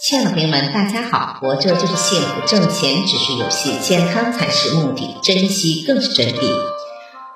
[0.00, 1.40] 亲爱的朋友们，大家好！
[1.40, 6.48] 活着就是幸福，挣钱只是游戏，健康才是目的，珍惜更是真谛。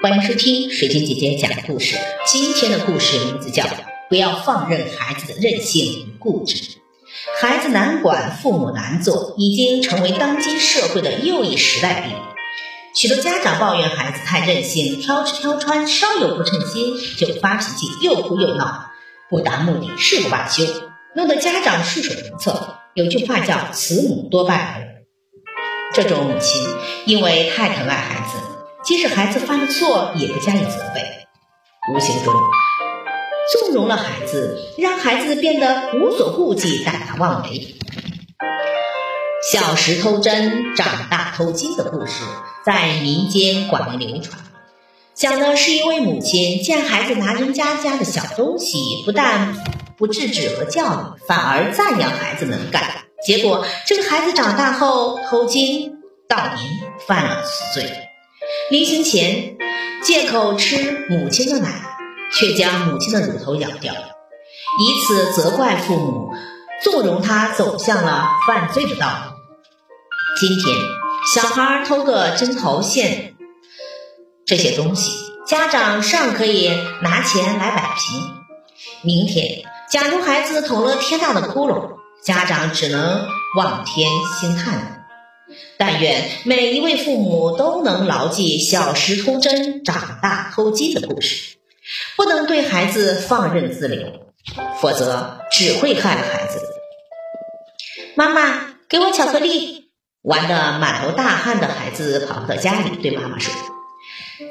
[0.00, 1.96] 欢迎收听水晶姐姐讲故事。
[2.24, 3.64] 今天的故事名字叫
[4.08, 6.54] 《不要放任孩子的任性与固执》。
[7.40, 12.16] 孩子难管，父母难做，已经成为当今社会的又一时代病。
[12.94, 18.92] 许多家长抱怨孩子太任性，挑吃挑穿，稍有不称心就发脾气，又哭又闹，
[19.28, 20.62] 不达目的誓不罢休。
[21.14, 22.78] 弄得家长束手无策。
[22.94, 25.04] 有句话叫“慈母多败儿”，
[25.94, 26.60] 这种母亲
[27.06, 28.38] 因为太疼爱孩子，
[28.84, 31.02] 即使孩子犯了错，也不加以责备，
[31.94, 32.34] 无形中
[33.52, 37.76] 纵容了孩子，让孩子变得无所顾忌、胆大妄为。
[39.50, 42.22] 小时偷针，长大偷金的故事
[42.64, 44.38] 在民间广为流传。
[45.14, 49.54] 讲的是一位母亲见孩子拿人家家的小东西，不但
[50.02, 53.04] 不制止和教育，反而赞扬孩子能干。
[53.24, 55.92] 结果这个孩子长大后偷金
[56.28, 57.88] 盗银，犯了死罪。
[58.68, 59.56] 临行前
[60.02, 61.96] 借口吃母亲的奶，
[62.32, 66.32] 却将母亲的乳头咬掉，以此责怪父母，
[66.82, 69.36] 纵容他走向了犯罪的道路。
[70.36, 70.76] 今天
[71.32, 73.36] 小孩偷个针头线
[74.44, 75.12] 这些东西，
[75.46, 76.72] 家长尚可以
[77.02, 78.20] 拿钱来摆平。
[79.02, 79.62] 明天。
[79.92, 83.28] 假如孩子捅了天大的窟窿，家长只能
[83.58, 84.08] 望天
[84.40, 85.04] 兴叹。
[85.76, 91.58] 但愿每一位父母都能牢记“小时偷针，长大偷金”的故事，
[92.16, 94.08] 不能对孩子放任自流，
[94.80, 96.58] 否则只会害了孩子。
[98.14, 99.90] 妈妈，给我巧克力！
[100.22, 103.52] 玩得满头大汗的孩子跑到家里，对妈妈说：“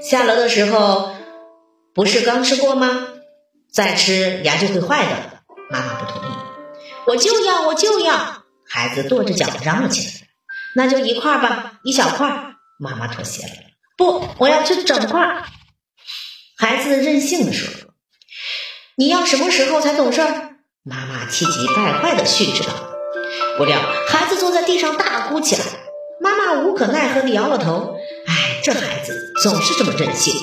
[0.07, 1.15] 下楼的时候
[1.95, 3.07] 不是刚吃过吗？
[3.71, 5.41] 再吃牙就会坏的。”
[5.71, 6.33] 妈妈不同意，
[7.07, 8.43] 我就要，我就要！
[8.67, 10.27] 孩子跺着脚嚷了起来。
[10.75, 12.27] 那就一块吧，一小块。
[12.79, 13.53] 妈妈妥协了。
[13.97, 15.43] 不，我要吃整块。
[16.57, 17.69] 孩子任性的说
[18.95, 20.21] ：“你要什么时候才懂事？”
[20.83, 22.69] 妈妈气急败坏的训斥道。
[23.57, 25.63] 不料孩子坐在地上大哭起来。
[26.19, 27.97] 妈妈无可奈何的摇了头。
[28.27, 30.33] 哎，这孩子总是这么任性。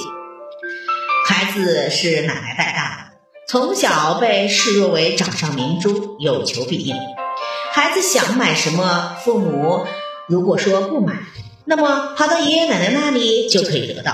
[1.27, 3.07] 孩子是奶奶带大的。
[3.50, 6.94] 从小被视若为掌上明珠，有求必应。
[7.72, 9.86] 孩子想买什么，父母
[10.28, 11.14] 如果说不买，
[11.64, 14.12] 那么跑到爷爷奶奶那里就可以得到。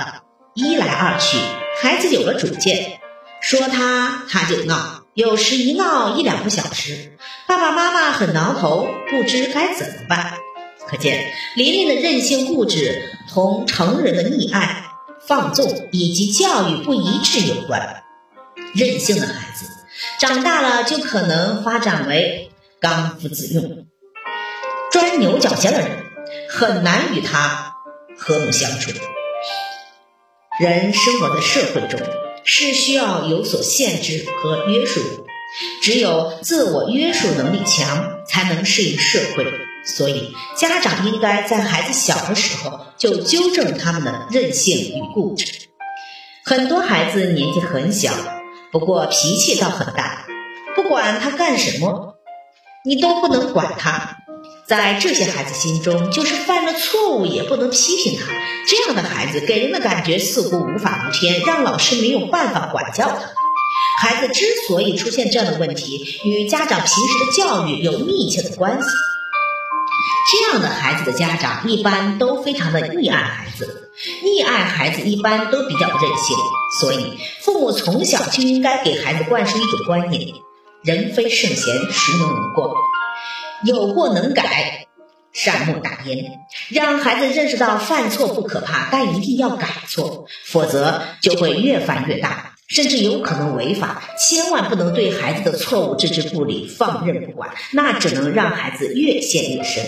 [0.54, 1.36] 一来二去，
[1.82, 3.00] 孩子有了主见，
[3.40, 7.16] 说他他就闹，有时一闹一两个小时，
[7.48, 10.34] 爸爸妈妈很挠头，不知该怎么办。
[10.86, 14.84] 可见琳琳的任性固执同成人的溺爱、
[15.26, 18.03] 放纵以及教育不一致有关。
[18.74, 19.66] 任性的孩子
[20.18, 23.86] 长大了就可能发展为刚愎自用、
[24.90, 26.04] 钻牛角尖的人，
[26.50, 27.76] 很难与他
[28.18, 28.90] 和睦相处。
[30.60, 32.00] 人生活在社会中
[32.44, 35.24] 是需要有所限制和约束的，
[35.82, 39.46] 只有自我约束能力强，才能适应社会。
[39.86, 45.68] 所以，家长应该在孩子小的时候就纠正他们的任性与固执。
[46.44, 48.12] 很多孩子年纪很小。
[48.74, 50.26] 不过脾气倒很大，
[50.74, 52.16] 不管他干什么，
[52.84, 54.16] 你都不能管他。
[54.66, 58.32] 在这些孩子心中，就是犯了错误也不能批评他。
[58.66, 63.30] 这样的孩子给人的感觉似乎无法无天，让老师没有办法管教他。
[64.00, 68.88] 孩子之所以出现这样的问题，与家长平时的教育有密切的关系。
[70.54, 73.90] 这样的孩子的家长一般都非常的溺爱孩子，
[74.22, 76.36] 溺爱孩子一般都比较任性，
[76.78, 80.28] 所以父母从小就应该给孩子灌输一种观念：
[80.84, 82.72] 人非圣贤，孰能无过？
[83.64, 84.86] 有过能改，
[85.32, 86.24] 善莫大焉。
[86.68, 94.04] 让孩子认识到犯错不可怕，但一定要改错，否则就会越犯越大，甚至有可能违法。
[94.16, 99.84] 千万不能对孩子的错误置之不理，放任不管，那只能让孩子越陷越深。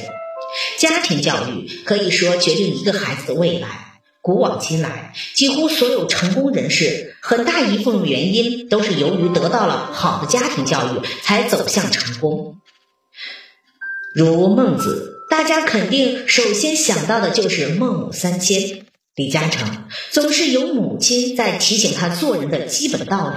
[0.79, 3.69] 家庭教育可以说决定一个孩子的未来。
[4.23, 12.57] 古往今来，几乎所有成功人士，很大一部分原因都是由于得到了好的家庭教育，才走向成功。
[14.13, 18.81] 如孟子，大家肯定首先想到的就是孟母三迁；
[19.15, 23.37] 李嘉诚总是有母亲在提醒他做人的基本道理。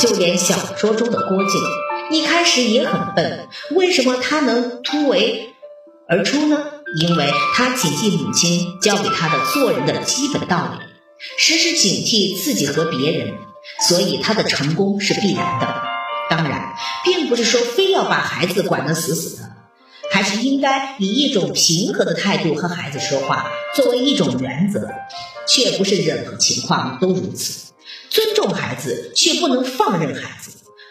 [0.00, 3.46] 就连小说中的郭靖，一开始也很笨，
[3.76, 5.53] 为什么他能突围？
[6.08, 6.58] 而出呢？
[7.00, 10.84] 因为他谨记母亲教给他的做人的基本道理，
[11.38, 13.34] 时时警惕自己和别人，
[13.88, 15.82] 所以他的成功是必然的。
[16.28, 16.74] 当然，
[17.04, 19.50] 并不是说非要把孩子管得死死的，
[20.12, 24.88] 还是应该以一种平和的态度和孩子说话，作为一种原则，
[25.48, 27.72] 却不是任何情况都如此。
[28.10, 30.50] 尊重孩子，却不能放任孩子；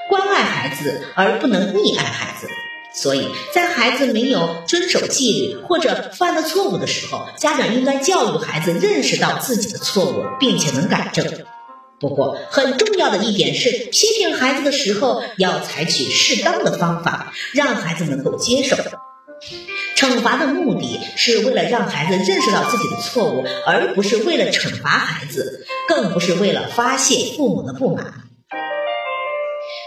[0.10, 2.48] 关爱孩子，而不能溺爱孩子。
[2.96, 11.26] 所以在孩子没有遵守纪律或者犯了错误的时候，家长应该教育孩子认识到自己的错误，并且能改正。
[12.00, 18.76] 不过，很重要的一点是，批评孩子的时候要采取适当的方法，让孩子能够接受。
[19.96, 28.14] 惩罚的目的是为了让孩子认识到自己的错误，而不是为了惩罚孩子，更不是为了发泄父母的不满。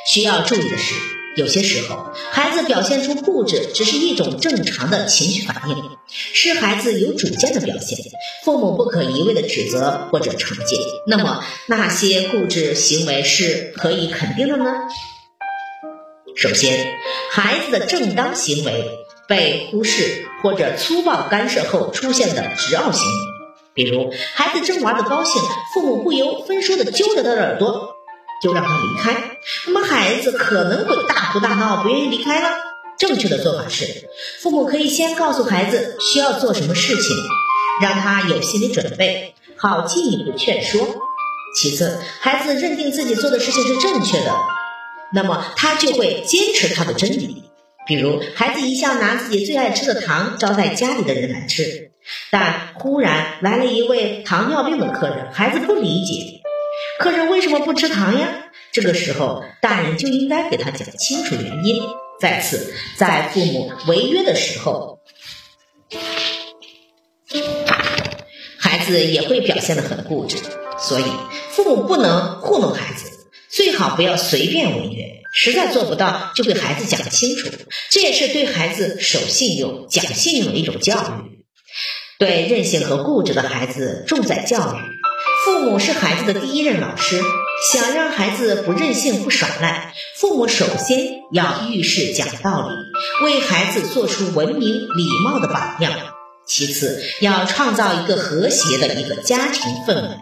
[0.08, 0.94] 需要注意的是。
[1.36, 5.76] 有些时候，孩子表现出固执，只是一种正常的情绪反应，
[6.08, 7.98] 是孩子有主见的表现。
[8.42, 10.76] 父母不可一味的指责或者惩戒。
[11.06, 14.72] 那么，那些固执行为是可以肯定的呢？
[16.34, 16.96] 首先，
[17.30, 18.98] 孩子的正当行为
[19.28, 23.14] 被忽视或者粗暴干涉后出现的执拗行为，
[23.74, 25.42] 比如孩子正玩的高兴，
[25.74, 27.95] 父母不由分说的揪着他的耳朵。
[28.42, 32.48] 就让他离开，那么孩子可能会大哭大闹，不愿意离开了。
[32.98, 34.08] 正确的做法是，
[34.40, 37.16] 父母可以先告诉孩子需要做什么事情，
[37.82, 40.86] 让他有心理准备，好进一步劝说。
[41.54, 44.32] 其次，孩子认定自己做的事情是正确的，
[45.12, 47.44] 那么他就会坚持他的真理。
[47.86, 51.92] 比如，孩子一向拿自己最爱吃的糖招待家里的人来吃，
[52.30, 56.42] 但忽然来了一位糖尿病的客人，孩子不理解。
[56.98, 58.50] 客人为什么不吃糖呀？
[58.72, 61.82] 这个时候，大人就应该给他讲清楚原因。
[62.20, 64.98] 再次，在父母违约的时候，
[68.58, 70.38] 孩子也会表现得很固执，
[70.78, 71.04] 所以
[71.50, 73.10] 父母不能糊弄孩子，
[73.50, 75.22] 最好不要随便违约。
[75.34, 77.50] 实在做不到，就给孩子讲清楚，
[77.90, 81.44] 这也是对孩子守信用、讲信用的一种教育。
[82.18, 84.95] 对任性和固执的孩子，重在教育。
[85.56, 87.18] 父母是孩子的第一任老师，
[87.72, 95.92] 想让孩子不任性、不耍赖，父母首先要遇事讲道理，为孩子做出文明礼貌的榜样；
[96.46, 100.18] 其次，要创造一个和谐的一个家庭氛围，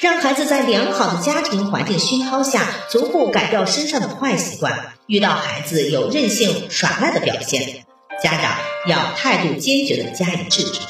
[0.00, 4.94] 让孩子在良好的家庭环境熏陶下，逐步改掉身上的坏习惯。
[5.06, 7.84] 遇到孩子有任性耍赖的表现，
[8.24, 8.56] 家长
[8.88, 10.80] 要态度坚决地加以制止，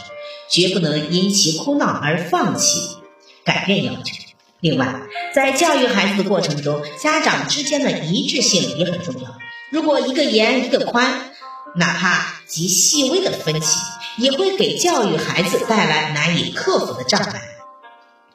[0.49, 2.79] 绝不能因其哭闹而放弃。
[3.49, 4.15] 改变要求。
[4.61, 5.01] 另外，
[5.35, 9.39] 在教育孩子的过程中，家长之间的一致性也很重要。
[9.71, 11.31] 如果一个严一个宽，
[11.77, 13.79] 哪怕极细微的分歧，
[14.19, 17.41] 也会给教育孩子带来难以克服的障碍。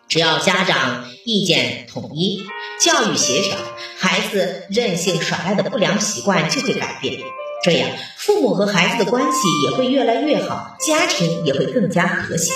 [0.08, 2.42] 只要家长意见统一，
[2.80, 3.56] 教育协调，
[3.98, 7.20] 孩子任性耍赖的不良习惯就会改变。
[7.64, 12.52] 这样，父母和孩子的关系也会越来越好，家庭也会更加和谐。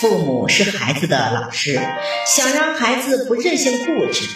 [0.00, 1.80] 父母是孩子的老师，
[2.26, 4.28] 想让孩子不任性固执，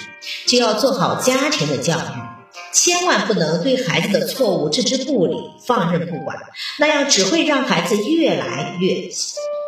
[0.46, 6.36] 就要做好家庭的教育，千万不能对孩子的错误置之不理、放任不管，
[6.80, 9.08] 那样只会让孩子越来越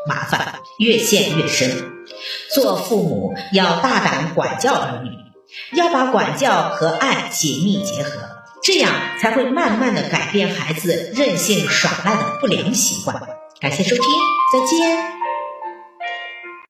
[0.09, 1.93] 麻烦，越陷越深。
[2.53, 5.11] 做父母要大胆管教儿女，
[5.79, 8.11] 要把管教和爱紧密结合，
[8.65, 13.17] 这样才会慢慢的改变孩子任性耍赖的不良习惯。
[13.61, 14.05] 感谢收听，
[14.53, 15.24] 再见。